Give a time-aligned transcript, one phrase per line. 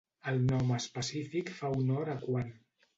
[0.31, 2.55] El nom específic fa honor a Kuan.